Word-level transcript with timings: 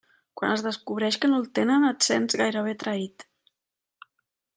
Quan 0.39 0.53
es 0.53 0.61
descobreix 0.67 1.17
que 1.25 1.29
no 1.33 1.37
el 1.41 1.45
tenen, 1.59 1.85
et 1.89 2.07
sents 2.07 2.39
gairebé 2.43 2.73
traït. 2.85 3.27